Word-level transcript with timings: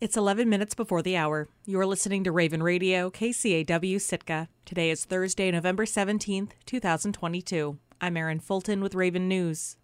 It's 0.00 0.16
11 0.16 0.48
minutes 0.48 0.74
before 0.74 1.02
the 1.02 1.14
hour. 1.14 1.46
You're 1.66 1.84
listening 1.84 2.24
to 2.24 2.32
Raven 2.32 2.62
Radio, 2.62 3.10
KCAW 3.10 4.00
Sitka. 4.00 4.48
Today 4.64 4.88
is 4.88 5.04
Thursday, 5.04 5.50
November 5.50 5.84
17th, 5.84 6.52
2022. 6.64 7.76
I'm 8.00 8.16
Erin 8.16 8.40
Fulton 8.40 8.80
with 8.80 8.94
Raven 8.94 9.28
News. 9.28 9.76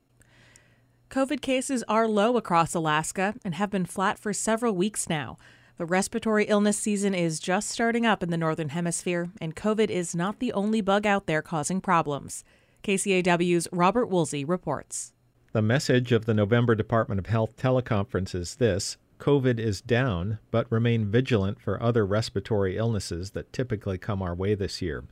COVID 1.11 1.43
cases 1.43 1.85
are 1.87 2.09
low 2.09 2.39
across 2.39 2.75
Alaska 2.75 3.35
and 3.45 3.57
have 3.57 3.71
been 3.71 3.85
flat 3.85 4.19
for 4.19 4.33
several 4.33 4.75
weeks 4.75 5.07
now. 5.07 5.37
The 5.77 5.85
respiratory 5.85 6.47
illness 6.47 6.79
season 6.79 7.15
is 7.15 7.39
just 7.39 7.69
starting 7.69 8.07
up 8.07 8.23
in 8.23 8.31
the 8.31 8.39
Northern 8.39 8.71
Hemisphere, 8.71 9.29
and 9.39 9.55
COVID 9.55 9.91
is 9.91 10.17
not 10.17 10.39
the 10.39 10.55
only 10.55 10.81
bug 10.81 11.05
out 11.05 11.27
there 11.27 11.43
causing 11.43 11.83
problems. 11.83 12.43
KCAW's 12.83 13.69
Robert 13.71 14.07
Woolsey 14.07 14.47
reports. 14.47 15.13
The 15.53 15.61
message 15.61 16.11
of 16.11 16.25
the 16.25 16.33
November 16.33 16.75
Department 16.75 17.19
of 17.19 17.27
Health 17.27 17.59
teleconference 17.59 18.35
is 18.35 18.57
this 18.57 18.97
COVID 19.19 19.59
is 19.59 19.81
down, 19.81 20.39
but 20.51 20.71
remain 20.71 21.11
vigilant 21.11 21.61
for 21.61 21.83
other 21.83 22.07
respiratory 22.07 22.77
illnesses 22.77 23.31
that 23.31 23.53
typically 23.53 23.99
come 23.99 24.23
our 24.23 24.35
way 24.35 24.55
this 24.55 24.83
year. 24.83 25.05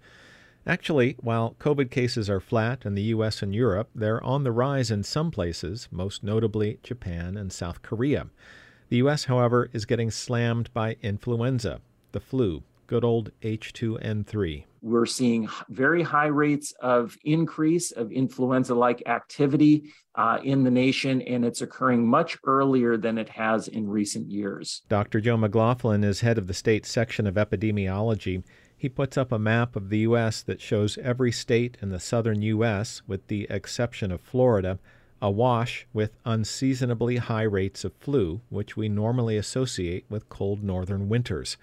Actually, 0.67 1.17
while 1.21 1.57
COVID 1.61 1.91
cases 1.91 2.31
are 2.31 2.41
flat 2.41 2.87
in 2.87 2.95
the 2.95 3.03
US 3.15 3.43
and 3.43 3.55
Europe, 3.55 3.91
they're 3.95 4.23
on 4.25 4.45
the 4.45 4.53
rise 4.53 4.91
in 4.91 5.03
some 5.03 5.31
places, 5.31 5.89
most 5.91 6.23
notably 6.23 6.79
Japan 6.83 7.37
and 7.37 7.53
South 7.53 7.83
Korea. 7.83 8.29
The 8.89 8.97
US, 8.99 9.25
however, 9.25 9.69
is 9.73 9.85
getting 9.85 10.11
slammed 10.11 10.73
by 10.73 10.97
influenza, 11.03 11.81
the 12.13 12.21
flu, 12.21 12.63
good 12.95 13.05
old 13.05 13.33
H2N3. 13.43 14.67
We're 14.81 15.05
seeing 15.05 15.49
very 15.69 16.05
high 16.05 16.29
rates 16.29 16.73
of 16.81 17.19
increase 17.25 17.91
of 17.91 18.13
influenza 18.13 18.73
like 18.73 19.03
activity 19.07 19.91
uh, 20.15 20.39
in 20.45 20.63
the 20.63 20.71
nation, 20.71 21.21
and 21.23 21.45
it's 21.45 21.61
occurring 21.61 22.07
much 22.07 22.39
earlier 22.45 22.97
than 22.97 23.19
it 23.19 23.29
has 23.31 23.67
in 23.67 23.89
recent 23.89 24.31
years. 24.31 24.83
Dr. 24.89 25.21
Joe 25.21 25.37
McLaughlin 25.37 26.05
is 26.05 26.21
head 26.21 26.39
of 26.39 26.47
the 26.47 26.55
state 26.55 26.87
section 26.87 27.27
of 27.27 27.35
epidemiology. 27.35 28.45
He 28.77 28.89
puts 28.89 29.19
up 29.19 29.33
a 29.33 29.41
map 29.41 29.75
of 29.75 29.89
the 29.89 29.99
U.S. 30.11 30.41
that 30.43 30.61
shows 30.61 30.97
every 30.99 31.33
state 31.33 31.77
in 31.83 31.89
the 31.89 31.99
southern 31.99 32.43
U.S., 32.43 33.03
with 33.09 33.27
the 33.27 33.49
exception 33.51 34.13
of 34.13 34.21
Florida, 34.21 34.79
awash 35.21 35.89
with 35.93 36.17
unseasonably 36.25 37.17
high 37.17 37.43
rates 37.43 37.83
of 37.83 37.93
flu, 37.95 38.41
which 38.51 38.77
we 38.77 38.89
normally 38.89 39.37
associate 39.37 40.05
with 40.09 40.29
cold 40.29 40.63
northern 40.63 41.09
winters. 41.09 41.57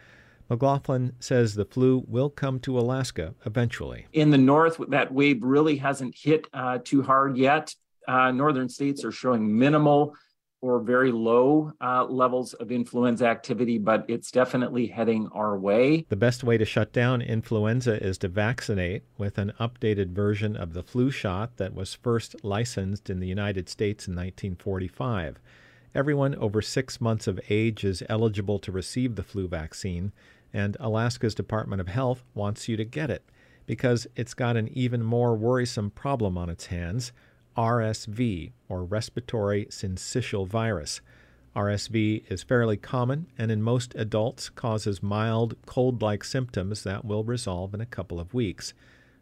McLaughlin 0.51 1.13
says 1.21 1.55
the 1.55 1.63
flu 1.63 2.03
will 2.09 2.29
come 2.29 2.59
to 2.59 2.77
Alaska 2.77 3.33
eventually. 3.45 4.05
In 4.11 4.31
the 4.31 4.37
north, 4.37 4.81
that 4.89 5.13
wave 5.13 5.41
really 5.41 5.77
hasn't 5.77 6.13
hit 6.13 6.45
uh, 6.53 6.79
too 6.83 7.01
hard 7.01 7.37
yet. 7.37 7.73
Uh, 8.05 8.31
northern 8.31 8.67
states 8.67 9.05
are 9.05 9.13
showing 9.13 9.57
minimal 9.57 10.13
or 10.59 10.81
very 10.81 11.09
low 11.09 11.71
uh, 11.79 12.03
levels 12.03 12.53
of 12.55 12.69
influenza 12.69 13.25
activity, 13.25 13.77
but 13.77 14.03
it's 14.09 14.29
definitely 14.29 14.87
heading 14.87 15.29
our 15.33 15.57
way. 15.57 16.05
The 16.09 16.17
best 16.17 16.43
way 16.43 16.57
to 16.57 16.65
shut 16.65 16.91
down 16.91 17.21
influenza 17.21 18.03
is 18.03 18.17
to 18.17 18.27
vaccinate 18.27 19.03
with 19.17 19.37
an 19.37 19.53
updated 19.57 20.09
version 20.09 20.57
of 20.57 20.73
the 20.73 20.83
flu 20.83 21.11
shot 21.11 21.55
that 21.57 21.73
was 21.73 21.93
first 21.93 22.35
licensed 22.43 23.09
in 23.09 23.21
the 23.21 23.27
United 23.27 23.69
States 23.69 24.05
in 24.05 24.15
1945. 24.15 25.39
Everyone 25.93 26.35
over 26.35 26.61
six 26.61 27.01
months 27.01 27.27
of 27.27 27.39
age 27.49 27.83
is 27.83 28.01
eligible 28.07 28.59
to 28.59 28.71
receive 28.71 29.15
the 29.15 29.23
flu 29.23 29.47
vaccine, 29.47 30.13
and 30.53 30.77
Alaska's 30.79 31.35
Department 31.35 31.81
of 31.81 31.89
Health 31.89 32.23
wants 32.33 32.69
you 32.69 32.77
to 32.77 32.85
get 32.85 33.09
it 33.09 33.23
because 33.65 34.07
it's 34.15 34.33
got 34.33 34.55
an 34.55 34.69
even 34.73 35.03
more 35.03 35.35
worrisome 35.35 35.91
problem 35.91 36.37
on 36.37 36.49
its 36.49 36.67
hands 36.67 37.11
RSV, 37.57 38.53
or 38.69 38.85
respiratory 38.85 39.65
syncytial 39.65 40.47
virus. 40.47 41.01
RSV 41.55 42.31
is 42.31 42.43
fairly 42.43 42.77
common 42.77 43.27
and 43.37 43.51
in 43.51 43.61
most 43.61 43.93
adults 43.95 44.49
causes 44.49 45.03
mild 45.03 45.57
cold 45.65 46.01
like 46.01 46.23
symptoms 46.23 46.83
that 46.83 47.03
will 47.03 47.25
resolve 47.25 47.73
in 47.73 47.81
a 47.81 47.85
couple 47.85 48.21
of 48.21 48.33
weeks. 48.33 48.73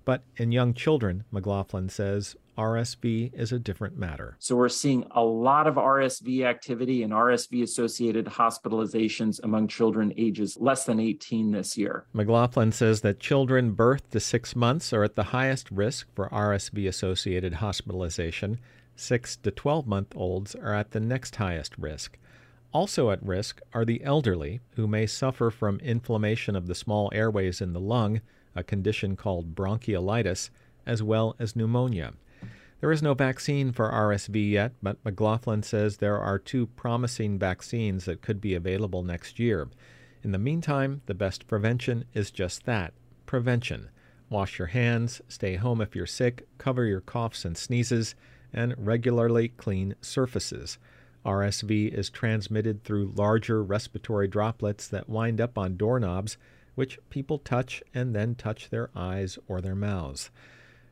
But 0.06 0.24
in 0.38 0.52
young 0.52 0.76
children, 0.76 1.24
McLaughlin 1.32 1.90
says, 1.90 2.36
RSV 2.60 3.34
is 3.34 3.54
a 3.54 3.58
different 3.58 3.98
matter. 3.98 4.36
So 4.38 4.58
we're 4.58 4.68
seeing 4.68 5.06
a 5.12 5.24
lot 5.24 5.66
of 5.66 5.76
RSV 5.76 6.44
activity 6.44 7.04
and 7.04 7.14
RSV 7.14 7.64
associated 7.64 8.26
hospitalizations 8.26 9.40
among 9.42 9.70
children 9.70 10.14
ages 10.18 10.58
less 10.60 10.84
than 10.84 11.00
18 11.00 11.52
this 11.52 11.78
year. 11.78 12.06
McLaughlin 12.12 12.74
says 12.74 13.00
that 13.00 13.22
children 13.22 13.72
birth 13.72 14.10
to 14.12 14.20
six 14.20 14.58
months 14.58 14.92
are 14.92 15.06
at 15.06 15.16
the 15.16 15.24
highest 15.24 15.72
risk 15.72 16.08
for 16.14 16.28
RSV 16.30 16.86
associated 16.86 17.54
hospitalization. 17.56 18.60
Six 18.94 19.38
to 19.38 19.52
12 19.52 19.88
month 19.88 20.14
olds 20.14 20.54
are 20.54 20.74
at 20.74 20.92
the 20.92 21.00
next 21.00 21.38
highest 21.38 21.78
risk. 21.78 22.18
Also 22.74 23.10
at 23.10 23.26
risk 23.26 23.62
are 23.74 23.86
the 23.86 24.04
elderly, 24.04 24.60
who 24.72 24.86
may 24.86 25.08
suffer 25.08 25.50
from 25.50 25.80
inflammation 25.80 26.58
of 26.58 26.68
the 26.68 26.76
small 26.76 27.10
airways 27.14 27.62
in 27.62 27.72
the 27.72 27.80
lung, 27.80 28.20
a 28.54 28.66
condition 28.66 29.16
called 29.16 29.56
bronchiolitis, 29.56 30.50
as 30.86 31.02
well 31.02 31.38
as 31.40 31.56
pneumonia. 31.56 32.12
There 32.80 32.92
is 32.94 33.04
no 33.04 33.14
vaccine 33.14 33.74
for 33.74 33.92
RSV 33.92 34.52
yet, 34.52 34.72
but 34.82 35.04
McLaughlin 35.04 35.64
says 35.64 35.98
there 35.98 36.18
are 36.18 36.40
two 36.40 36.68
promising 36.68 37.38
vaccines 37.38 38.06
that 38.06 38.22
could 38.22 38.40
be 38.40 38.56
available 38.56 39.04
next 39.04 39.38
year. 39.38 39.68
In 40.24 40.32
the 40.32 40.38
meantime, 40.38 41.02
the 41.06 41.14
best 41.14 41.46
prevention 41.48 42.06
is 42.14 42.32
just 42.32 42.66
that 42.66 42.94
prevention. 43.26 43.90
Wash 44.30 44.60
your 44.60 44.70
hands, 44.70 45.22
stay 45.28 45.56
home 45.56 45.82
if 45.82 45.94
you're 45.94 46.06
sick, 46.06 46.48
cover 46.58 46.86
your 46.86 47.02
coughs 47.02 47.44
and 47.44 47.58
sneezes, 47.58 48.16
and 48.54 48.74
regularly 48.78 49.50
clean 49.50 49.96
surfaces. 50.02 50.78
RSV 51.26 51.94
is 51.94 52.10
transmitted 52.10 52.84
through 52.86 53.14
larger 53.16 53.62
respiratory 53.62 54.30
droplets 54.30 54.88
that 54.88 55.10
wind 55.10 55.42
up 55.42 55.58
on 55.58 55.76
doorknobs, 55.76 56.38
which 56.76 56.98
people 57.10 57.40
touch 57.40 57.84
and 57.94 58.16
then 58.16 58.36
touch 58.36 58.70
their 58.70 58.90
eyes 58.96 59.38
or 59.50 59.60
their 59.60 59.76
mouths. 59.76 60.32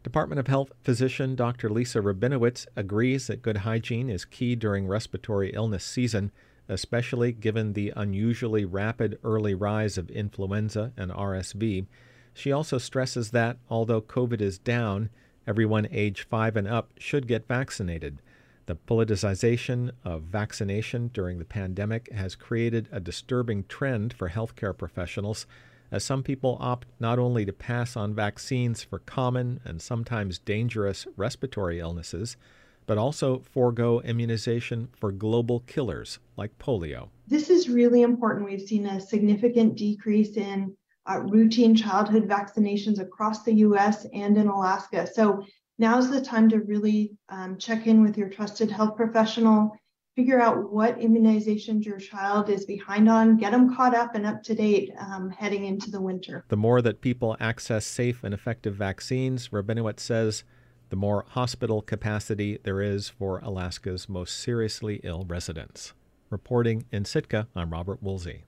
Department 0.07 0.39
of 0.39 0.47
Health 0.47 0.71
physician 0.79 1.35
Dr. 1.35 1.69
Lisa 1.69 1.99
Rabinowitz 1.99 2.65
agrees 2.77 3.27
that 3.27 3.41
good 3.41 3.57
hygiene 3.57 4.09
is 4.09 4.23
key 4.23 4.55
during 4.55 4.87
respiratory 4.87 5.51
illness 5.51 5.83
season, 5.83 6.31
especially 6.69 7.33
given 7.33 7.73
the 7.73 7.91
unusually 7.93 8.63
rapid 8.63 9.19
early 9.21 9.53
rise 9.53 9.97
of 9.97 10.09
influenza 10.09 10.93
and 10.95 11.11
RSV. 11.11 11.87
She 12.33 12.53
also 12.53 12.77
stresses 12.77 13.31
that, 13.31 13.57
although 13.69 13.99
COVID 13.99 14.39
is 14.39 14.57
down, 14.57 15.09
everyone 15.45 15.89
age 15.91 16.25
5 16.29 16.55
and 16.55 16.69
up 16.69 16.93
should 16.97 17.27
get 17.27 17.45
vaccinated. 17.45 18.21
The 18.67 18.77
politicization 18.77 19.91
of 20.05 20.21
vaccination 20.21 21.09
during 21.13 21.37
the 21.37 21.43
pandemic 21.43 22.09
has 22.13 22.33
created 22.33 22.87
a 22.93 23.01
disturbing 23.01 23.65
trend 23.65 24.13
for 24.13 24.29
healthcare 24.29 24.77
professionals 24.77 25.45
as 25.91 26.03
some 26.03 26.23
people 26.23 26.57
opt 26.59 26.87
not 26.99 27.19
only 27.19 27.45
to 27.45 27.53
pass 27.53 27.95
on 27.95 28.13
vaccines 28.13 28.83
for 28.83 28.99
common 28.99 29.59
and 29.63 29.81
sometimes 29.81 30.39
dangerous 30.39 31.07
respiratory 31.15 31.79
illnesses, 31.79 32.37
but 32.85 32.97
also 32.97 33.43
forego 33.51 34.01
immunization 34.01 34.89
for 34.95 35.11
global 35.11 35.59
killers 35.61 36.19
like 36.37 36.57
polio. 36.57 37.09
This 37.27 37.49
is 37.49 37.69
really 37.69 38.01
important. 38.01 38.45
We've 38.45 38.61
seen 38.61 38.85
a 38.85 38.99
significant 38.99 39.75
decrease 39.75 40.37
in 40.37 40.75
uh, 41.09 41.19
routine 41.19 41.75
childhood 41.75 42.27
vaccinations 42.27 42.99
across 42.99 43.43
the 43.43 43.53
US 43.55 44.05
and 44.13 44.37
in 44.37 44.47
Alaska. 44.47 45.07
So 45.07 45.45
now's 45.77 46.09
the 46.09 46.21
time 46.21 46.49
to 46.49 46.61
really 46.61 47.17
um, 47.29 47.57
check 47.57 47.87
in 47.87 48.01
with 48.01 48.17
your 48.17 48.29
trusted 48.29 48.71
health 48.71 48.95
professional 48.95 49.71
figure 50.17 50.41
out 50.41 50.73
what 50.73 50.97
immunizations 50.97 51.85
your 51.85 51.99
child 51.99 52.49
is 52.49 52.65
behind 52.65 53.07
on, 53.07 53.37
get 53.37 53.51
them 53.51 53.75
caught 53.75 53.93
up 53.93 54.15
and 54.15 54.25
up 54.25 54.41
to 54.41 54.55
date 54.55 54.91
um, 54.99 55.29
heading 55.29 55.63
into 55.65 55.91
the 55.91 56.01
winter. 56.01 56.43
The 56.47 56.57
more 56.57 56.81
that 56.81 57.01
people 57.01 57.37
access 57.39 57.85
safe 57.85 58.23
and 58.23 58.33
effective 58.33 58.73
vaccines, 58.73 59.49
Rabinowitz 59.49 59.99
says, 59.99 60.43
the 60.89 60.95
more 60.95 61.23
hospital 61.29 61.83
capacity 61.83 62.57
there 62.63 62.81
is 62.81 63.09
for 63.09 63.37
Alaska's 63.43 64.09
most 64.09 64.39
seriously 64.39 65.01
ill 65.03 65.23
residents. 65.27 65.93
Reporting 66.31 66.85
in 66.91 67.05
Sitka, 67.05 67.47
I'm 67.55 67.71
Robert 67.71 68.01
Woolsey. 68.01 68.45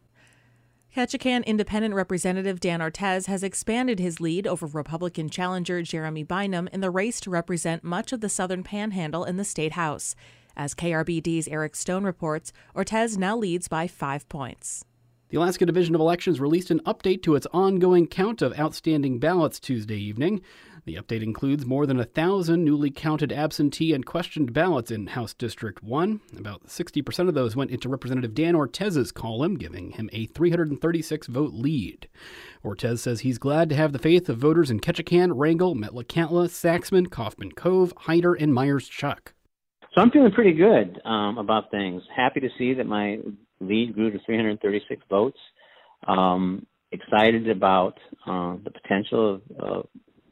Ketchikan 0.96 1.46
Independent 1.46 1.94
Representative 1.94 2.60
Dan 2.60 2.82
Ortiz 2.82 3.28
has 3.28 3.44
expanded 3.44 4.00
his 4.00 4.20
lead 4.20 4.48
over 4.48 4.66
Republican 4.66 5.30
challenger 5.30 5.84
Jeremy 5.84 6.24
Bynum 6.24 6.68
in 6.74 6.82
the 6.82 6.90
race 6.90 7.20
to 7.20 7.30
represent 7.30 7.84
much 7.84 8.12
of 8.12 8.22
the 8.22 8.30
southern 8.30 8.64
panhandle 8.64 9.24
in 9.24 9.38
the 9.38 9.46
state 9.46 9.74
house. 9.74 10.16
As 10.60 10.76
KRBD's 10.76 11.48
Eric 11.48 11.74
Stone 11.74 12.04
reports, 12.04 12.52
Ortiz 12.76 13.18
now 13.18 13.38
leads 13.38 13.70
by 13.70 13.88
five 13.88 14.28
points. 14.28 14.84
The 15.30 15.38
Alaska 15.38 15.66
Division 15.66 15.96
of 15.96 16.02
Elections 16.02 16.42
released 16.42 16.70
an 16.70 16.82
update 16.82 17.24
to 17.24 17.36
its 17.36 17.48
ongoing 17.54 18.08
count 18.08 18.42
of 18.42 18.60
outstanding 18.60 19.20
ballots 19.20 19.58
Tuesday 19.58 19.96
evening. 19.96 20.42
The 20.84 20.96
update 20.96 21.24
includes 21.24 21.66
more 21.66 21.86
than 21.86 21.98
a 21.98 22.04
thousand 22.04 22.66
newly 22.66 22.92
counted 22.92 23.32
absentee 23.32 23.94
and 23.94 24.06
questioned 24.06 24.52
ballots 24.52 24.92
in 24.92 25.08
House 25.08 25.34
District 25.34 25.82
1. 25.82 26.20
About 26.38 26.68
60% 26.68 27.30
of 27.30 27.36
those 27.36 27.56
went 27.56 27.72
into 27.72 27.88
Representative 27.88 28.34
Dan 28.36 28.56
Ortiz's 28.56 29.14
column, 29.14 29.56
giving 29.56 29.92
him 29.92 30.10
a 30.12 30.26
336 30.26 31.28
vote 31.28 31.54
lead. 31.54 32.10
Ortiz 32.66 33.02
says 33.02 33.22
he's 33.22 33.38
glad 33.38 33.70
to 33.70 33.78
have 33.78 33.94
the 33.94 33.98
faith 33.98 34.28
of 34.28 34.40
voters 34.40 34.70
in 34.70 34.82
Ketchikan, 34.82 35.32
Wrangell, 35.36 35.74
Metlakatla, 35.74 36.50
Saxman, 36.50 37.08
Coffman 37.08 37.56
Cove, 37.56 37.94
Hyder, 37.96 38.34
and 38.34 38.54
Meyers 38.54 38.90
Chuck. 38.90 39.34
So 39.94 40.02
I'm 40.02 40.12
feeling 40.12 40.32
pretty 40.32 40.54
good 40.54 41.02
um, 41.06 41.38
about 41.38 41.72
things. 41.72 42.04
Happy 42.16 42.40
to 42.42 42.50
see 42.58 42.76
that 42.76 42.86
my 42.86 43.18
lead 43.60 43.96
grew 43.96 44.12
to 44.12 44.20
336 44.26 45.02
votes. 45.10 45.38
Um, 46.08 46.66
excited 46.92 47.50
about 47.50 47.98
uh, 48.26 48.56
the 48.64 48.72
potential 48.72 49.36
of 49.36 49.42
uh, 49.60 49.82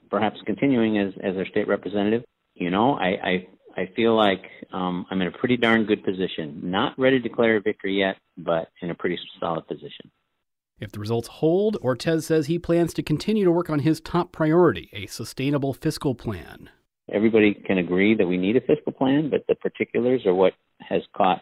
perhaps 0.09 0.37
continuing 0.45 0.97
as, 0.99 1.13
as 1.23 1.35
our 1.35 1.45
state 1.47 1.67
representative. 1.67 2.23
You 2.55 2.71
know, 2.71 2.93
I, 2.93 3.07
I 3.07 3.47
I 3.77 3.87
feel 3.95 4.15
like 4.15 4.41
um, 4.73 5.05
I'm 5.11 5.21
in 5.21 5.27
a 5.27 5.37
pretty 5.37 5.55
darn 5.55 5.85
good 5.85 6.03
position. 6.03 6.59
Not 6.63 6.97
ready 6.97 7.21
to 7.21 7.29
declare 7.29 7.57
a 7.57 7.61
victory 7.61 7.99
yet, 7.99 8.17
but 8.35 8.69
in 8.81 8.89
a 8.89 8.95
pretty 8.95 9.19
solid 9.39 9.67
position. 9.67 10.09
If 10.79 10.91
the 10.91 10.99
results 10.99 11.27
hold, 11.27 11.75
Ortiz 11.77 12.25
says 12.25 12.47
he 12.47 12.57
plans 12.57 12.93
to 12.95 13.03
continue 13.03 13.45
to 13.45 13.51
work 13.51 13.69
on 13.69 13.79
his 13.79 14.01
top 14.01 14.31
priority, 14.31 14.89
a 14.93 15.05
sustainable 15.05 15.73
fiscal 15.73 16.15
plan. 16.15 16.69
Everybody 17.11 17.53
can 17.53 17.77
agree 17.77 18.15
that 18.15 18.27
we 18.27 18.37
need 18.37 18.57
a 18.57 18.61
fiscal 18.61 18.91
plan, 18.91 19.29
but 19.29 19.45
the 19.47 19.55
particulars 19.55 20.25
are 20.25 20.33
what 20.33 20.53
has 20.81 21.01
caught 21.15 21.41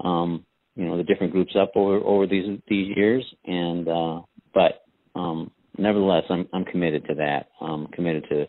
um, 0.00 0.44
you 0.74 0.84
know 0.84 0.96
the 0.96 1.04
different 1.04 1.32
groups 1.32 1.54
up 1.60 1.72
over 1.76 1.96
over 1.98 2.26
these 2.26 2.58
these 2.68 2.96
years. 2.96 3.24
And 3.44 3.88
uh, 3.88 4.20
but 4.52 4.84
um, 5.14 5.50
nevertheless, 5.78 6.24
I'm 6.28 6.48
I'm 6.52 6.64
committed 6.64 7.06
to 7.06 7.14
that. 7.14 7.48
I'm 7.60 7.86
committed 7.88 8.26
to 8.30 8.46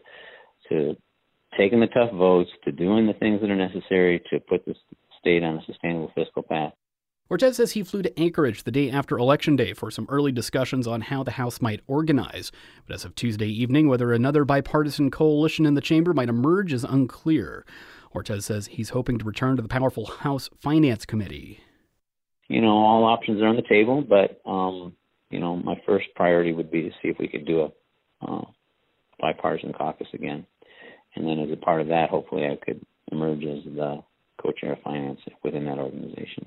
to 0.69 0.95
taking 1.57 1.79
the 1.79 1.87
tough 1.87 2.11
votes, 2.11 2.49
to 2.63 2.71
doing 2.71 3.07
the 3.07 3.13
things 3.13 3.41
that 3.41 3.49
are 3.49 3.55
necessary 3.55 4.21
to 4.31 4.39
put 4.39 4.65
the 4.65 4.75
state 5.19 5.43
on 5.43 5.57
a 5.57 5.65
sustainable 5.65 6.11
fiscal 6.15 6.43
path. 6.43 6.73
Ortiz 7.31 7.57
says 7.57 7.71
he 7.71 7.81
flew 7.81 8.03
to 8.03 8.19
Anchorage 8.19 8.63
the 8.63 8.71
day 8.71 8.91
after 8.91 9.17
Election 9.17 9.55
Day 9.55 9.73
for 9.73 9.89
some 9.89 10.05
early 10.09 10.31
discussions 10.31 10.85
on 10.85 11.01
how 11.01 11.23
the 11.23 11.31
House 11.31 11.59
might 11.59 11.81
organize. 11.87 12.51
But 12.85 12.93
as 12.93 13.03
of 13.03 13.15
Tuesday 13.15 13.47
evening, 13.47 13.87
whether 13.87 14.13
another 14.13 14.45
bipartisan 14.45 15.09
coalition 15.09 15.65
in 15.65 15.73
the 15.73 15.81
chamber 15.81 16.13
might 16.13 16.29
emerge 16.29 16.71
is 16.71 16.83
unclear. 16.83 17.65
Ortiz 18.13 18.45
says 18.45 18.67
he's 18.67 18.89
hoping 18.89 19.17
to 19.17 19.25
return 19.25 19.55
to 19.55 19.63
the 19.63 19.67
powerful 19.67 20.05
House 20.05 20.51
Finance 20.59 21.07
Committee. 21.07 21.61
You 22.47 22.61
know, 22.61 22.77
all 22.77 23.05
options 23.05 23.41
are 23.41 23.47
on 23.47 23.55
the 23.55 23.63
table, 23.63 24.03
but, 24.07 24.39
um, 24.47 24.93
you 25.31 25.39
know, 25.39 25.55
my 25.55 25.81
first 25.83 26.05
priority 26.15 26.53
would 26.53 26.69
be 26.69 26.83
to 26.83 26.91
see 27.01 27.07
if 27.07 27.17
we 27.17 27.27
could 27.27 27.47
do 27.47 27.61
a 27.61 28.25
uh, 28.27 28.45
bipartisan 29.19 29.73
caucus 29.73 30.07
again. 30.13 30.45
And 31.15 31.27
then 31.27 31.39
as 31.39 31.49
a 31.51 31.57
part 31.57 31.81
of 31.81 31.87
that, 31.87 32.11
hopefully 32.11 32.45
I 32.45 32.55
could 32.63 32.85
emerge 33.11 33.43
as 33.45 33.63
the 33.63 34.03
co 34.39 34.51
chair 34.51 34.73
of 34.73 34.81
finance 34.83 35.21
within 35.43 35.65
that 35.65 35.79
organization. 35.79 36.45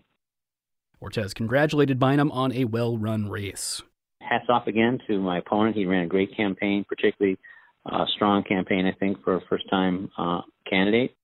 Ortiz 1.00 1.34
congratulated 1.34 1.98
Bynum 1.98 2.30
on 2.32 2.52
a 2.52 2.64
well 2.64 2.98
run 2.98 3.28
race. 3.28 3.82
Hats 4.20 4.46
off 4.48 4.66
again 4.66 4.98
to 5.06 5.18
my 5.20 5.38
opponent. 5.38 5.76
He 5.76 5.86
ran 5.86 6.04
a 6.04 6.08
great 6.08 6.36
campaign, 6.36 6.84
particularly 6.88 7.38
a 7.86 8.04
strong 8.14 8.42
campaign, 8.42 8.86
I 8.86 8.92
think, 8.92 9.22
for 9.22 9.36
a 9.36 9.40
first 9.48 9.68
time 9.70 10.10
uh, 10.18 10.42
candidate. 10.68 11.14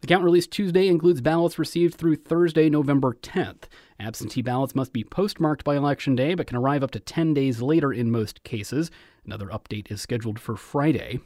The 0.00 0.06
count 0.06 0.24
released 0.24 0.50
Tuesday 0.50 0.88
includes 0.88 1.22
ballots 1.22 1.58
received 1.58 1.94
through 1.94 2.16
Thursday, 2.16 2.68
November 2.68 3.14
10th. 3.14 3.64
Absentee 3.98 4.42
ballots 4.42 4.74
must 4.74 4.92
be 4.92 5.02
postmarked 5.02 5.64
by 5.64 5.74
Election 5.74 6.14
Day, 6.14 6.34
but 6.34 6.46
can 6.46 6.58
arrive 6.58 6.82
up 6.82 6.90
to 6.90 7.00
10 7.00 7.32
days 7.32 7.62
later 7.62 7.92
in 7.92 8.10
most 8.10 8.42
cases. 8.42 8.90
Another 9.24 9.46
update 9.46 9.90
is 9.90 10.02
scheduled 10.02 10.38
for 10.38 10.54
Friday. 10.54 11.20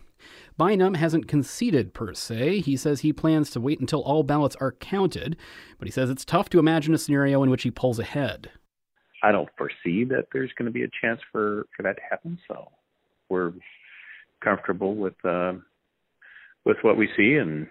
Bynum 0.56 0.94
hasn't 0.94 1.28
conceded 1.28 1.94
per 1.94 2.14
se. 2.14 2.60
He 2.60 2.76
says 2.76 3.00
he 3.00 3.12
plans 3.12 3.50
to 3.50 3.60
wait 3.60 3.80
until 3.80 4.02
all 4.02 4.22
ballots 4.22 4.56
are 4.60 4.72
counted, 4.72 5.36
but 5.78 5.86
he 5.88 5.92
says 5.92 6.10
it's 6.10 6.24
tough 6.24 6.48
to 6.50 6.58
imagine 6.58 6.94
a 6.94 6.98
scenario 6.98 7.42
in 7.42 7.50
which 7.50 7.62
he 7.62 7.70
pulls 7.70 7.98
ahead. 7.98 8.50
I 9.22 9.32
don't 9.32 9.48
foresee 9.56 10.04
that 10.04 10.28
there's 10.32 10.52
going 10.56 10.66
to 10.66 10.72
be 10.72 10.84
a 10.84 10.90
chance 11.00 11.20
for, 11.30 11.66
for 11.76 11.82
that 11.82 11.96
to 11.96 12.02
happen, 12.08 12.38
so 12.48 12.70
we're 13.28 13.52
comfortable 14.42 14.94
with 14.94 15.22
uh, 15.24 15.52
with 16.64 16.78
what 16.82 16.96
we 16.96 17.08
see, 17.16 17.34
and 17.34 17.66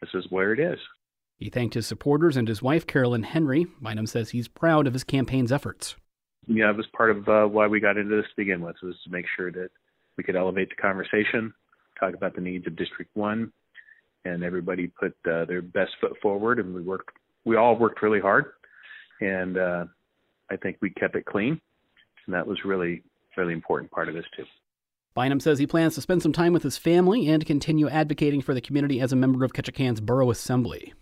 this 0.00 0.10
is 0.14 0.26
where 0.30 0.52
it 0.52 0.60
is. 0.60 0.78
He 1.38 1.48
thanked 1.48 1.74
his 1.74 1.86
supporters 1.86 2.36
and 2.36 2.48
his 2.48 2.62
wife, 2.62 2.86
Carolyn 2.86 3.22
Henry. 3.22 3.66
Bynum 3.80 4.06
says 4.06 4.30
he's 4.30 4.48
proud 4.48 4.86
of 4.86 4.92
his 4.92 5.04
campaign's 5.04 5.52
efforts. 5.52 5.96
Yeah, 6.46 6.70
it 6.70 6.76
was 6.76 6.86
part 6.94 7.10
of 7.10 7.28
uh, 7.28 7.46
why 7.46 7.66
we 7.66 7.80
got 7.80 7.96
into 7.96 8.14
this 8.16 8.26
to 8.26 8.36
begin 8.36 8.60
with, 8.60 8.76
was 8.82 8.96
to 9.04 9.10
make 9.10 9.26
sure 9.36 9.50
that 9.52 9.70
we 10.16 10.24
could 10.24 10.36
elevate 10.36 10.68
the 10.68 10.82
conversation, 10.82 11.52
talk 12.00 12.14
about 12.14 12.34
the 12.34 12.40
needs 12.40 12.66
of 12.66 12.76
District 12.76 13.10
One, 13.14 13.52
and 14.24 14.42
everybody 14.42 14.88
put 14.88 15.14
uh, 15.30 15.44
their 15.44 15.62
best 15.62 15.92
foot 16.00 16.16
forward, 16.20 16.58
and 16.58 16.74
we 16.74 16.82
worked. 16.82 17.10
We 17.44 17.56
all 17.56 17.76
worked 17.76 18.02
really 18.02 18.20
hard, 18.20 18.46
and 19.20 19.56
uh, 19.56 19.84
I 20.50 20.56
think 20.56 20.78
we 20.80 20.90
kept 20.90 21.16
it 21.16 21.24
clean, 21.26 21.60
and 22.26 22.34
that 22.34 22.46
was 22.46 22.58
really, 22.64 23.02
really 23.36 23.52
important 23.52 23.90
part 23.90 24.08
of 24.08 24.14
this 24.14 24.26
too. 24.36 24.44
Bynum 25.14 25.40
says 25.40 25.58
he 25.58 25.66
plans 25.66 25.96
to 25.96 26.00
spend 26.00 26.22
some 26.22 26.32
time 26.32 26.52
with 26.52 26.62
his 26.62 26.78
family 26.78 27.28
and 27.28 27.44
continue 27.44 27.88
advocating 27.88 28.40
for 28.40 28.54
the 28.54 28.60
community 28.60 29.00
as 29.00 29.12
a 29.12 29.16
member 29.16 29.44
of 29.44 29.52
Ketchikan's 29.52 30.00
Borough 30.00 30.30
Assembly. 30.30 30.94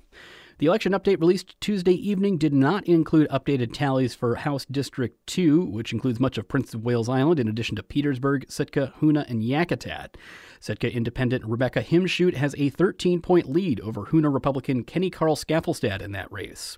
The 0.58 0.66
election 0.66 0.90
update 0.90 1.20
released 1.20 1.54
Tuesday 1.60 1.92
evening 1.92 2.36
did 2.36 2.52
not 2.52 2.84
include 2.84 3.28
updated 3.28 3.72
tallies 3.72 4.16
for 4.16 4.34
House 4.34 4.64
District 4.64 5.24
2, 5.28 5.64
which 5.64 5.92
includes 5.92 6.18
much 6.18 6.36
of 6.36 6.48
Prince 6.48 6.74
of 6.74 6.84
Wales 6.84 7.08
Island 7.08 7.38
in 7.38 7.46
addition 7.46 7.76
to 7.76 7.82
Petersburg, 7.84 8.44
Sitka, 8.48 8.92
Hoonah, 9.00 9.30
and 9.30 9.40
Yakutat. 9.40 10.16
Sitka 10.58 10.92
Independent 10.92 11.44
Rebecca 11.44 11.80
Himschoot 11.80 12.34
has 12.34 12.56
a 12.58 12.70
13 12.70 13.22
point 13.22 13.48
lead 13.48 13.78
over 13.82 14.06
Hoonah 14.06 14.34
Republican 14.34 14.82
Kenny 14.82 15.10
Carl 15.10 15.36
Skaflestad 15.36 16.02
in 16.02 16.10
that 16.10 16.32
race. 16.32 16.76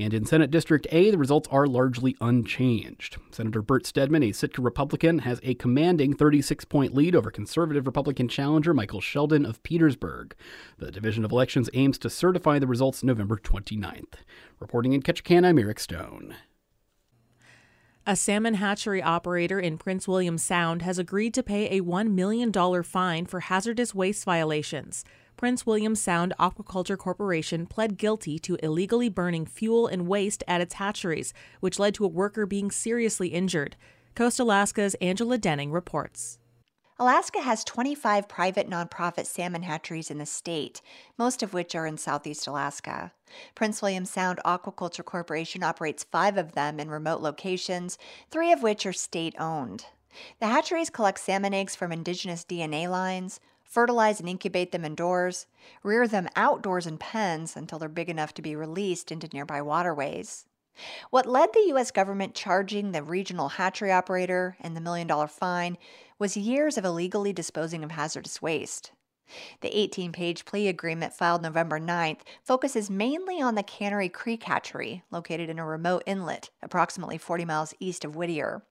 And 0.00 0.14
in 0.14 0.24
Senate 0.24 0.50
District 0.50 0.86
A, 0.92 1.10
the 1.10 1.18
results 1.18 1.46
are 1.52 1.66
largely 1.66 2.16
unchanged. 2.22 3.18
Senator 3.30 3.60
Bert 3.60 3.84
Stedman, 3.84 4.22
a 4.22 4.32
Sitka 4.32 4.62
Republican, 4.62 5.18
has 5.18 5.40
a 5.42 5.52
commanding 5.56 6.14
36 6.14 6.64
point 6.64 6.94
lead 6.94 7.14
over 7.14 7.30
conservative 7.30 7.84
Republican 7.84 8.26
challenger 8.26 8.72
Michael 8.72 9.02
Sheldon 9.02 9.44
of 9.44 9.62
Petersburg. 9.62 10.34
The 10.78 10.90
Division 10.90 11.22
of 11.22 11.32
Elections 11.32 11.68
aims 11.74 11.98
to 11.98 12.08
certify 12.08 12.58
the 12.58 12.66
results 12.66 13.04
November 13.04 13.36
29th. 13.36 14.14
Reporting 14.58 14.94
in 14.94 15.02
Ketchikan, 15.02 15.44
I'm 15.44 15.58
Eric 15.58 15.78
Stone. 15.78 16.34
A 18.06 18.16
salmon 18.16 18.54
hatchery 18.54 19.02
operator 19.02 19.60
in 19.60 19.76
Prince 19.76 20.08
William 20.08 20.38
Sound 20.38 20.80
has 20.80 20.98
agreed 20.98 21.34
to 21.34 21.42
pay 21.42 21.76
a 21.76 21.82
$1 21.82 22.12
million 22.12 22.50
fine 22.82 23.26
for 23.26 23.40
hazardous 23.40 23.94
waste 23.94 24.24
violations. 24.24 25.04
Prince 25.40 25.64
William 25.64 25.94
Sound 25.94 26.34
Aquaculture 26.38 26.98
Corporation 26.98 27.64
pled 27.64 27.96
guilty 27.96 28.38
to 28.40 28.58
illegally 28.62 29.08
burning 29.08 29.46
fuel 29.46 29.86
and 29.86 30.06
waste 30.06 30.44
at 30.46 30.60
its 30.60 30.74
hatcheries, 30.74 31.32
which 31.60 31.78
led 31.78 31.94
to 31.94 32.04
a 32.04 32.08
worker 32.08 32.44
being 32.44 32.70
seriously 32.70 33.28
injured. 33.28 33.74
Coast 34.14 34.38
Alaska's 34.38 34.94
Angela 34.96 35.38
Denning 35.38 35.72
reports. 35.72 36.38
Alaska 36.98 37.40
has 37.40 37.64
25 37.64 38.28
private 38.28 38.68
nonprofit 38.68 39.24
salmon 39.24 39.62
hatcheries 39.62 40.10
in 40.10 40.18
the 40.18 40.26
state, 40.26 40.82
most 41.16 41.42
of 41.42 41.54
which 41.54 41.74
are 41.74 41.86
in 41.86 41.96
southeast 41.96 42.46
Alaska. 42.46 43.10
Prince 43.54 43.80
William 43.80 44.04
Sound 44.04 44.40
Aquaculture 44.44 45.02
Corporation 45.02 45.62
operates 45.62 46.04
five 46.04 46.36
of 46.36 46.52
them 46.52 46.78
in 46.78 46.90
remote 46.90 47.22
locations, 47.22 47.96
three 48.30 48.52
of 48.52 48.62
which 48.62 48.84
are 48.84 48.92
state 48.92 49.34
owned. 49.38 49.86
The 50.38 50.48
hatcheries 50.48 50.90
collect 50.90 51.18
salmon 51.18 51.54
eggs 51.54 51.74
from 51.74 51.92
indigenous 51.92 52.44
DNA 52.44 52.90
lines, 52.90 53.40
fertilize 53.70 54.18
and 54.20 54.28
incubate 54.28 54.72
them 54.72 54.84
indoors, 54.84 55.46
rear 55.82 56.06
them 56.08 56.28
outdoors 56.34 56.86
in 56.86 56.98
pens 56.98 57.56
until 57.56 57.78
they're 57.78 57.88
big 57.88 58.10
enough 58.10 58.34
to 58.34 58.42
be 58.42 58.56
released 58.56 59.12
into 59.12 59.28
nearby 59.32 59.62
waterways. 59.62 60.44
What 61.10 61.26
led 61.26 61.52
the 61.52 61.66
U.S. 61.68 61.90
government 61.90 62.34
charging 62.34 62.92
the 62.92 63.02
regional 63.02 63.50
hatchery 63.50 63.92
operator 63.92 64.56
and 64.60 64.76
the 64.76 64.80
million 64.80 65.06
dollar 65.06 65.28
fine 65.28 65.78
was 66.18 66.36
years 66.36 66.76
of 66.76 66.84
illegally 66.84 67.32
disposing 67.32 67.84
of 67.84 67.92
hazardous 67.92 68.42
waste. 68.42 68.92
The 69.60 69.76
18 69.78 70.10
page 70.10 70.44
plea 70.44 70.66
agreement 70.66 71.12
filed 71.12 71.42
November 71.42 71.78
9th 71.78 72.22
focuses 72.42 72.90
mainly 72.90 73.40
on 73.40 73.54
the 73.54 73.62
Cannery 73.62 74.08
Creek 74.08 74.42
Hatchery, 74.42 75.04
located 75.12 75.48
in 75.48 75.60
a 75.60 75.64
remote 75.64 76.02
inlet 76.04 76.50
approximately 76.60 77.18
40 77.18 77.44
miles 77.44 77.74
east 77.78 78.04
of 78.04 78.16
Whittier. 78.16 78.62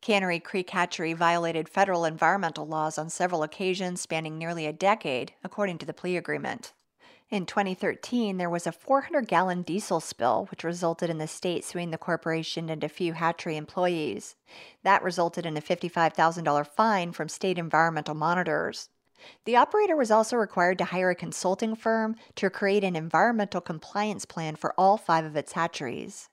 Cannery 0.00 0.40
Creek 0.40 0.70
Hatchery 0.70 1.12
violated 1.12 1.68
federal 1.68 2.06
environmental 2.06 2.66
laws 2.66 2.96
on 2.96 3.10
several 3.10 3.42
occasions 3.42 4.00
spanning 4.00 4.38
nearly 4.38 4.64
a 4.64 4.72
decade, 4.72 5.32
according 5.44 5.76
to 5.78 5.86
the 5.86 5.92
plea 5.92 6.16
agreement. 6.16 6.72
In 7.28 7.44
2013, 7.44 8.38
there 8.38 8.48
was 8.48 8.66
a 8.66 8.72
400 8.72 9.28
gallon 9.28 9.62
diesel 9.62 10.00
spill, 10.00 10.46
which 10.50 10.64
resulted 10.64 11.10
in 11.10 11.18
the 11.18 11.28
state 11.28 11.64
suing 11.64 11.90
the 11.90 11.98
corporation 11.98 12.70
and 12.70 12.82
a 12.82 12.88
few 12.88 13.12
hatchery 13.12 13.56
employees. 13.56 14.36
That 14.82 15.02
resulted 15.02 15.44
in 15.44 15.56
a 15.56 15.60
$55,000 15.62 16.66
fine 16.66 17.12
from 17.12 17.28
state 17.28 17.58
environmental 17.58 18.14
monitors. 18.14 18.88
The 19.44 19.56
operator 19.56 19.96
was 19.96 20.10
also 20.10 20.36
required 20.36 20.78
to 20.78 20.86
hire 20.86 21.10
a 21.10 21.14
consulting 21.14 21.74
firm 21.74 22.16
to 22.36 22.50
create 22.50 22.84
an 22.84 22.96
environmental 22.96 23.60
compliance 23.60 24.24
plan 24.24 24.56
for 24.56 24.74
all 24.78 24.96
five 24.96 25.24
of 25.24 25.36
its 25.36 25.52
hatcheries. 25.52 26.28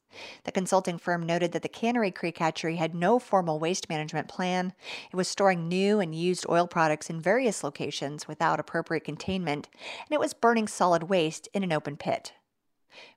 The 0.46 0.52
consulting 0.52 0.98
firm 0.98 1.26
noted 1.26 1.52
that 1.52 1.62
the 1.62 1.70
Cannery 1.70 2.12
Creek 2.12 2.38
hatchery 2.38 2.78
had 2.78 2.96
no 2.96 3.20
formal 3.20 3.60
waste 3.60 3.90
management 3.90 4.28
plan. 4.28 4.74
It 5.12 5.16
was 5.16 5.28
storing 5.28 5.68
new 5.68 6.00
and 6.00 6.16
used 6.16 6.46
oil 6.50 6.68
products 6.68 7.10
in 7.10 7.22
various 7.22 7.64
locations 7.64 8.28
without 8.28 8.60
appropriate 8.60 9.04
containment, 9.04 9.68
and 9.74 10.12
it 10.12 10.20
was 10.20 10.34
burning 10.34 10.68
solid 10.68 11.04
waste 11.04 11.50
in 11.54 11.64
an 11.64 11.74
open 11.74 11.98
pit. 11.98 12.34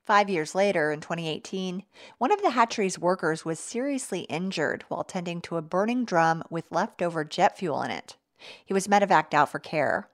Five 0.04 0.28
years 0.28 0.54
later, 0.54 0.92
in 0.92 1.00
2018, 1.00 1.84
one 2.18 2.32
of 2.32 2.42
the 2.42 2.50
hatchery's 2.50 2.98
workers 2.98 3.44
was 3.44 3.58
seriously 3.58 4.22
injured 4.22 4.84
while 4.88 5.04
tending 5.04 5.40
to 5.42 5.56
a 5.56 5.62
burning 5.62 6.04
drum 6.04 6.42
with 6.50 6.70
leftover 6.70 7.24
jet 7.24 7.56
fuel 7.56 7.82
in 7.82 7.90
it. 7.90 8.16
He 8.64 8.74
was 8.74 8.88
medevaced 8.88 9.34
out 9.34 9.50
for 9.50 9.58
care. 9.58 10.08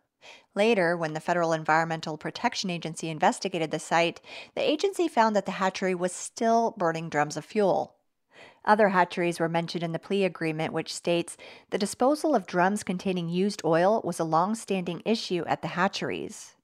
Later, 0.55 0.97
when 0.97 1.13
the 1.13 1.21
Federal 1.21 1.53
Environmental 1.53 2.17
Protection 2.17 2.71
Agency 2.71 3.11
investigated 3.11 3.71
the 3.71 3.79
site, 3.79 4.21
the 4.55 4.69
agency 4.69 5.07
found 5.07 5.37
that 5.37 5.47
the 5.47 5.53
hatchery 5.53 5.95
was 5.95 6.13
still 6.13 6.75
burning 6.79 7.09
drums 7.09 7.37
of 7.37 7.45
fuel. 7.45 7.95
Other 8.65 8.89
hatcheries 8.89 9.39
were 9.39 9.49
mentioned 9.49 9.85
in 9.85 9.93
the 9.93 9.99
plea 9.99 10.25
agreement, 10.25 10.73
which 10.73 10.95
states 10.95 11.37
the 11.71 11.79
disposal 11.79 12.35
of 12.35 12.47
drums 12.47 12.83
containing 12.83 13.29
used 13.29 13.63
oil 13.65 14.01
was 14.03 14.19
a 14.19 14.25
long 14.25 14.55
standing 14.55 15.03
issue 15.05 15.45
at 15.47 15.63
the 15.63 15.69
hatcheries. 15.69 16.57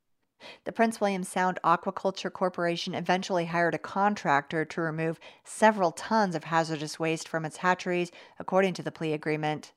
The 0.65 0.73
Prince 0.73 1.01
William 1.01 1.23
Sound 1.23 1.61
Aquaculture 1.63 2.33
Corporation 2.33 2.95
eventually 2.95 3.45
hired 3.45 3.75
a 3.75 3.79
contractor 3.79 4.65
to 4.65 4.81
remove 4.81 5.21
several 5.45 5.93
tons 5.93 6.35
of 6.35 6.45
hazardous 6.45 6.99
waste 6.99 7.29
from 7.29 7.45
its 7.45 7.59
hatcheries, 7.59 8.11
according 8.41 8.75
to 8.75 8.83
the 8.83 8.91
plea 8.91 9.13
agreement. 9.13 9.73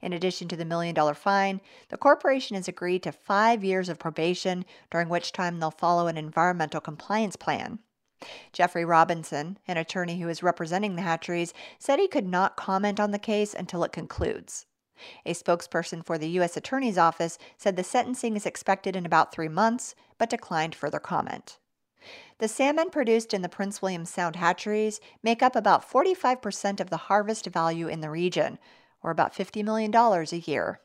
In 0.00 0.12
addition 0.12 0.48
to 0.48 0.56
the 0.56 0.64
million 0.64 0.94
dollar 0.94 1.14
fine, 1.14 1.60
the 1.88 1.96
corporation 1.96 2.54
has 2.54 2.68
agreed 2.68 3.02
to 3.02 3.12
five 3.12 3.64
years 3.64 3.88
of 3.88 3.98
probation, 3.98 4.64
during 4.90 5.08
which 5.08 5.32
time 5.32 5.58
they'll 5.58 5.70
follow 5.70 6.06
an 6.06 6.16
environmental 6.16 6.80
compliance 6.80 7.36
plan. 7.36 7.80
Jeffrey 8.52 8.84
Robinson, 8.84 9.58
an 9.68 9.76
attorney 9.76 10.20
who 10.20 10.28
is 10.28 10.42
representing 10.42 10.96
the 10.96 11.02
hatcheries, 11.02 11.52
said 11.78 11.98
he 11.98 12.08
could 12.08 12.26
not 12.26 12.56
comment 12.56 12.98
on 12.98 13.10
the 13.10 13.18
case 13.18 13.52
until 13.52 13.84
it 13.84 13.92
concludes. 13.92 14.66
A 15.26 15.34
spokesperson 15.34 16.04
for 16.04 16.16
the 16.16 16.30
U.S. 16.30 16.56
Attorney's 16.56 16.96
Office 16.96 17.38
said 17.58 17.76
the 17.76 17.84
sentencing 17.84 18.36
is 18.36 18.46
expected 18.46 18.96
in 18.96 19.04
about 19.04 19.32
three 19.32 19.48
months, 19.48 19.94
but 20.16 20.30
declined 20.30 20.74
further 20.74 20.98
comment. 20.98 21.58
The 22.38 22.48
salmon 22.48 22.90
produced 22.90 23.34
in 23.34 23.42
the 23.42 23.48
Prince 23.48 23.82
William 23.82 24.04
Sound 24.04 24.36
hatcheries 24.36 25.00
make 25.22 25.42
up 25.42 25.56
about 25.56 25.88
45% 25.88 26.80
of 26.80 26.88
the 26.88 26.96
harvest 26.96 27.46
value 27.46 27.88
in 27.88 28.00
the 28.00 28.10
region, 28.10 28.58
or 29.06 29.12
about 29.12 29.32
$50 29.32 29.64
million 29.64 29.94
a 29.94 30.50
year. 30.50 30.80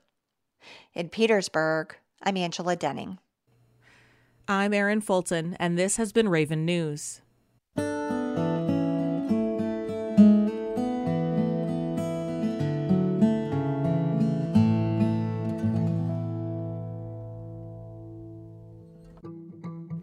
In 0.94 1.10
Petersburg, 1.10 1.96
I'm 2.22 2.38
Angela 2.38 2.76
Denning. 2.76 3.18
I'm 4.48 4.74
Erin 4.74 5.02
Fulton, 5.02 5.58
and 5.60 5.78
this 5.78 5.98
has 5.98 6.12
been 6.14 6.30
Raven 6.30 6.64
News. 6.64 7.22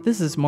This 0.04 0.20
is 0.20 0.36
more. 0.36 0.46